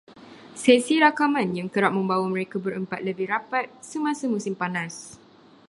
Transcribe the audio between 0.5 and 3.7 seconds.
Sesi rakaman yang kerap membawa mereka berempat lebih rapat